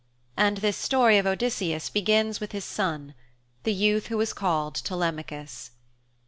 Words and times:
And 0.35 0.57
this 0.57 0.77
story 0.77 1.19
of 1.19 1.27
Odysseus 1.27 1.91
begins 1.91 2.39
with 2.39 2.53
his 2.53 2.65
son, 2.65 3.13
the 3.61 3.71
youth 3.71 4.07
who 4.07 4.17
was 4.17 4.33
called 4.33 4.73
Telemachus. 4.73 5.69